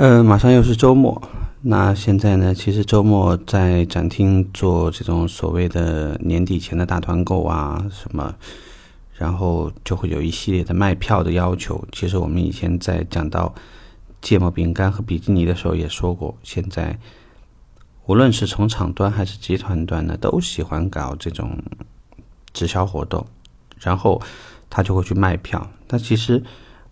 [0.00, 1.20] 呃，马上又是周末，
[1.60, 8.34] 那现在呢，其实周末在展厅做这种所谓的年底前的大团购啊，什么，
[9.12, 11.86] 然后就会有一系列的卖票的要求。
[11.92, 13.54] 其实我们以前在讲到
[14.22, 16.98] 芥末饼干和比基尼的时候也说过，现在
[18.06, 21.58] 无论是从厂端还是集团端呢，都喜欢搞这种
[22.54, 23.26] 直销活动，
[23.78, 24.22] 然后
[24.70, 25.70] 他就会去卖票。
[25.86, 26.42] 但其实。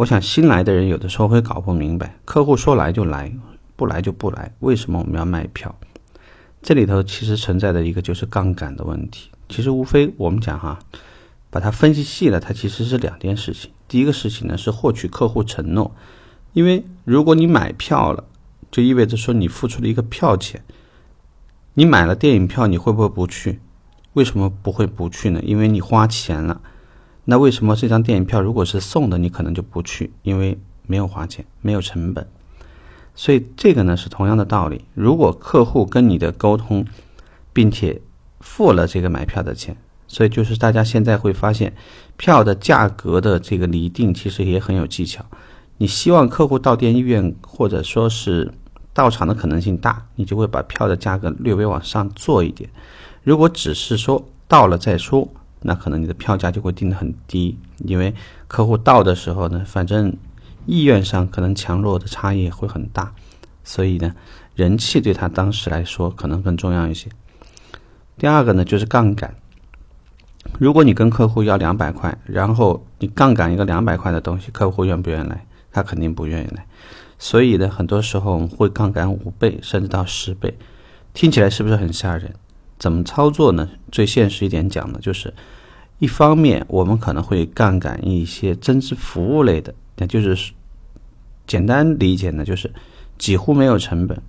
[0.00, 3.30] 我想新来的人有的时候会搞不明白，客户说来就来，
[3.76, 5.78] 不来就不来，为什么我们要卖票？
[6.62, 9.30] 这里头其实存在的一个就是杠杆的问题。
[9.50, 10.78] 其实无非我们讲哈，
[11.50, 13.72] 把它分析细了，它其实是两件事情。
[13.88, 15.94] 第一个事情呢是获取客户承诺，
[16.54, 18.24] 因为如果你买票了，
[18.70, 20.64] 就意味着说你付出了一个票钱。
[21.74, 23.60] 你买了电影票，你会不会不去？
[24.14, 25.42] 为什么不会不去呢？
[25.44, 26.62] 因为你花钱了。
[27.24, 32.26] 那为什么这张电影票如果是送的，你可能就不去，因为没有花钱，没有成本。
[33.14, 34.84] 所以这个呢是同样的道理。
[34.94, 36.84] 如果客户跟你的沟通，
[37.52, 38.00] 并且
[38.40, 39.76] 付了这个买票的钱，
[40.08, 41.74] 所以就是大家现在会发现，
[42.16, 45.24] 票的价格的这个厘定其实也很有技巧。
[45.76, 48.52] 你希望客户到店意愿或者说是
[48.94, 52.70] 到场的可能性大，你就会把票的价格略微往上做一点。
[53.22, 55.28] 如果只是说到了再说。
[55.62, 58.14] 那可能你的票价就会定得很低，因为
[58.48, 60.16] 客户到的时候呢，反正
[60.66, 63.12] 意愿上可能强弱的差异会很大，
[63.64, 64.14] 所以呢，
[64.54, 67.08] 人气对他当时来说可能更重要一些。
[68.16, 69.34] 第二个呢，就是杠杆。
[70.58, 75.46] 如果你跟客户要两百块，然后你杠杆一个两百块的东西，客户愿不愿意来？
[75.70, 76.66] 他肯定不愿意来。
[77.18, 80.56] 所以呢，很多时候我们会杠杆五倍甚至到十倍，
[81.12, 82.34] 听起来是不是很吓人？
[82.80, 83.68] 怎么操作呢？
[83.92, 85.32] 最现实一点讲呢，就是
[85.98, 90.52] 一方面我们可能会杠杆一些增值服务类的，那就是
[91.46, 92.72] 简单理解呢，就是
[93.18, 94.20] 几乎没有成本。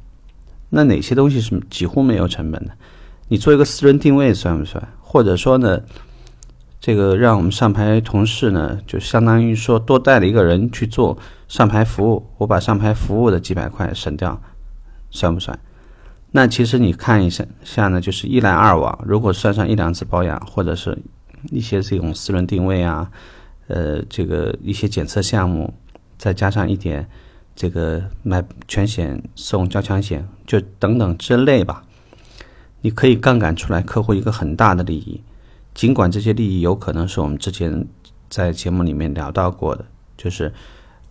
[0.70, 2.72] 那哪些东西是几乎没有成本的？
[3.30, 4.86] 你做一个私人定位算不算？
[5.00, 5.82] 或者说呢，
[6.82, 11.18] 这个让我们上牌同事呢，就相当于说多带了一个人去做
[11.48, 14.42] 上牌服务，我把上牌服务的几百块省掉，
[15.10, 15.58] 算不算？
[16.34, 20.98] 那其实你看一下下呢，就是一来二往，如果算上一两次保养，或者是
[21.50, 23.12] 一些这种私人定位啊，
[23.68, 25.74] 呃，这个一些检测项目，
[26.18, 27.06] 再加上一点
[27.54, 31.84] 这个买全险送交强险，就等等之类吧，
[32.80, 35.22] 你可以杠杆出来客户一个很大的利益。
[35.74, 37.86] 尽管这些利益有可能是我们之前
[38.30, 40.54] 在节目里面聊到过的，就是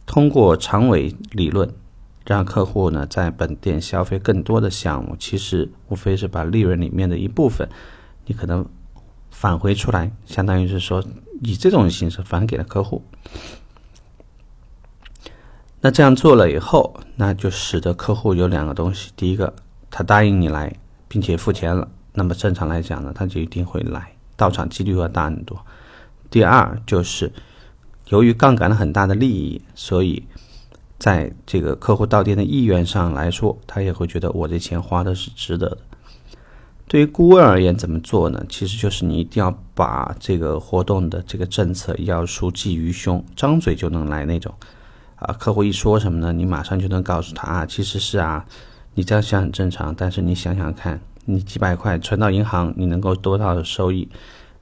[0.07, 1.71] 通过长尾理论。
[2.27, 7.69] 让客户呢在本店消费更多的项目，其实无非是把利润里面的一部分，
[8.27, 8.65] 你可能
[9.31, 11.03] 返回出来，相当于是说
[11.43, 13.03] 以这种形式返给了客户。
[15.81, 19.55] 那这样做了以后，那就使得客户有两个东西：第一个，
[19.91, 20.77] 他答应你来，
[21.09, 25.57] 并且付钱了，那么正常来讲呢，他就一定会来，到场几率要大很多；
[26.31, 27.33] 第二，就是
[28.09, 30.23] 由于杠杆了很大的利益，所以。
[31.01, 35.79] 在这个客户到店的意愿上来说，他也会觉得我这钱花的是值得的。
[36.87, 38.45] 对于顾问而言，怎么做呢？
[38.49, 44.55] 其实就是你一定要把这个活动的这个政策要熟记于胸，张嘴就能来那种。
[45.17, 46.33] 啊，客户一说什么呢？
[46.33, 48.45] 你马上就能告诉他啊，其实是啊，
[48.95, 54.09] 你这样想很正常，但是你想想看，你几百块存到银行，你能够多大的收益？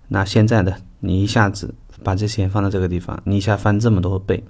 [0.06, 1.75] 那现在的你一下子
[2.05, 4.44] 把这钱放到这个地方，你一下翻这么多倍。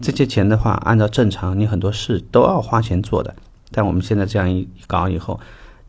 [0.00, 3.34] 这些钱的话，按照正常，你很多事都要花钱做的。
[3.70, 5.38] 但我们现在这样一搞以后，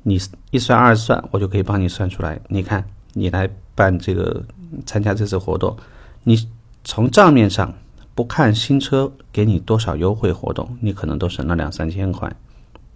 [0.03, 0.19] 你
[0.51, 2.39] 一算二算，我就可以帮你算出来。
[2.47, 2.83] 你看，
[3.13, 4.43] 你来办这个
[4.85, 5.77] 参加这次活动，
[6.23, 6.47] 你
[6.83, 7.73] 从账面上
[8.15, 12.35] 不看新车给你多少优惠活动，你可能都省了两三千块，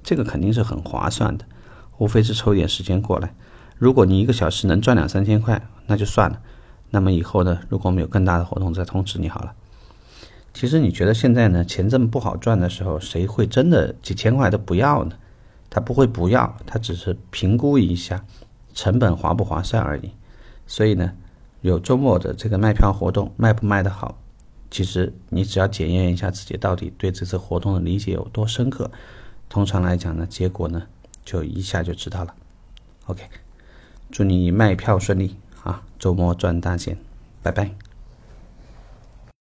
[0.03, 1.45] 这个肯定是很划算的。
[1.99, 3.33] 无非是抽点时间过来，
[3.77, 6.39] 如果你一个小时能赚两三千块，那就算了。
[6.89, 9.53] 那么以后呢，如果我们有更大的活动，再通知你好了。
[10.53, 15.15] 其实你觉得现在呢，钱这么不好赚的时候，谁会真的几千块都不要呢？
[15.69, 18.23] 他不会不要，他只是评估一下
[18.75, 20.11] 成本划不划算而已。
[20.67, 21.11] 所以呢，
[21.61, 24.15] 有周末的这个卖票活动卖不卖得好，
[24.69, 28.91] 其实你只要检验一下自己到底对这次活动的理解有多深刻，
[29.49, 30.83] 通常来讲呢，结果呢
[31.25, 32.35] 就一下就知道了。
[33.07, 33.23] OK，
[34.11, 36.95] 祝你卖票顺利啊，周末赚大钱，
[37.41, 37.82] 拜拜。